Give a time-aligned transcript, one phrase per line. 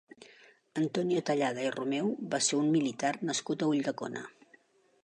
[0.83, 4.27] Antonio Tallada i Romeu va ser un militar nascut a Ulldecona.